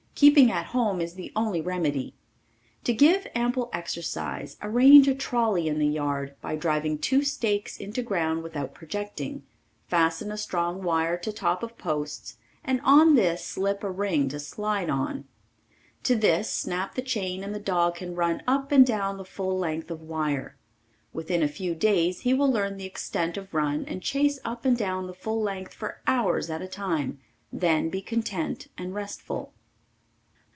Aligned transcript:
Keeping 0.13 0.51
at 0.51 0.67
home 0.67 1.01
is 1.01 1.15
the 1.15 1.31
only 1.35 1.61
remedy. 1.61 2.13
To 2.83 2.93
give 2.93 3.25
ample 3.33 3.71
exercise 3.73 4.55
arrange 4.61 5.07
a 5.07 5.15
trolley 5.15 5.67
in 5.67 5.79
the 5.79 5.87
yard 5.87 6.35
by 6.41 6.55
driving 6.55 6.99
two 6.99 7.23
stakes 7.23 7.77
into 7.79 8.03
ground 8.03 8.43
without 8.43 8.75
projecting; 8.75 9.41
fasten 9.87 10.31
a 10.31 10.37
strong 10.37 10.83
wire 10.83 11.17
to 11.17 11.33
top 11.33 11.63
of 11.63 11.75
posts 11.75 12.37
and 12.63 12.79
on 12.83 13.15
this 13.15 13.43
slip 13.43 13.83
a 13.83 13.89
ring 13.89 14.29
to 14.29 14.39
slide 14.39 14.91
on; 14.91 15.25
to 16.03 16.15
this 16.15 16.51
snap 16.51 16.93
the 16.93 17.01
chain 17.01 17.43
and 17.43 17.55
the 17.55 17.59
dog 17.59 17.95
can 17.95 18.13
run 18.13 18.43
up 18.45 18.71
and 18.71 18.85
down 18.85 19.17
the 19.17 19.25
full 19.25 19.57
length 19.57 19.89
of 19.89 20.03
wire. 20.03 20.55
Within 21.13 21.41
a 21.41 21.47
few 21.47 21.73
days 21.73 22.19
he 22.19 22.31
will 22.35 22.51
learn 22.51 22.77
the 22.77 22.85
extent 22.85 23.37
of 23.37 23.55
run 23.55 23.85
and 23.85 24.03
chase 24.03 24.39
up 24.45 24.65
and 24.65 24.77
down 24.77 25.07
the 25.07 25.15
full 25.15 25.41
length 25.41 25.73
for 25.73 25.99
hours 26.05 26.51
at 26.51 26.61
a 26.61 26.67
time, 26.67 27.19
then 27.51 27.89
be 27.89 28.03
content 28.03 28.67
and 28.77 28.93
restful. 28.93 29.53